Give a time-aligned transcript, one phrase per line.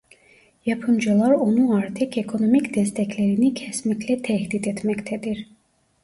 [0.65, 5.47] Yapımcılar onu artık ekonomik desteklerini kesmekle tehdit etmektedir.